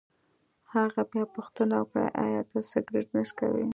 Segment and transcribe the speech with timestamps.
[0.73, 3.65] هغه بیا پوښتنه وکړه: ایا ته سګرېټ نه څکوې؟